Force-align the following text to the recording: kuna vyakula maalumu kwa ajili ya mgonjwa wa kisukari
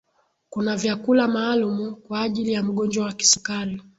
kuna 0.49 0.77
vyakula 0.77 1.27
maalumu 1.27 1.95
kwa 1.95 2.21
ajili 2.21 2.53
ya 2.53 2.63
mgonjwa 2.63 3.05
wa 3.05 3.13
kisukari 3.13 3.81